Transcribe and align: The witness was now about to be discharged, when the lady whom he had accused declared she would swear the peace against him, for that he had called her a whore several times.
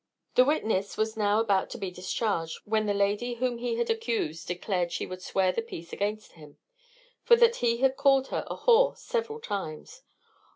The 0.33 0.43
witness 0.45 0.97
was 0.97 1.15
now 1.15 1.39
about 1.39 1.69
to 1.69 1.77
be 1.77 1.91
discharged, 1.91 2.61
when 2.65 2.87
the 2.87 2.93
lady 2.95 3.35
whom 3.35 3.59
he 3.59 3.75
had 3.75 3.91
accused 3.91 4.47
declared 4.47 4.91
she 4.91 5.05
would 5.05 5.21
swear 5.21 5.51
the 5.51 5.61
peace 5.61 5.93
against 5.93 6.31
him, 6.31 6.57
for 7.21 7.35
that 7.35 7.57
he 7.57 7.77
had 7.81 7.97
called 7.97 8.29
her 8.29 8.43
a 8.47 8.57
whore 8.57 8.97
several 8.97 9.39
times. 9.39 10.01